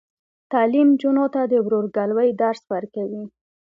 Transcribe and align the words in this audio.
تعلیم 0.51 0.87
نجونو 0.93 1.25
ته 1.33 1.41
د 1.51 1.53
ورورګلوۍ 1.65 2.29
درس 2.41 2.61
ورکوي. 2.73 3.23